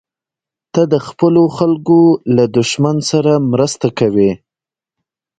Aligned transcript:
ته 0.73 0.81
د 0.91 0.95
خپلو 1.07 1.43
خلکو 1.57 1.99
له 2.35 2.43
دښمن 2.57 2.97
سره 3.11 3.31
مرسته 3.51 3.87
کوې. 3.99 4.31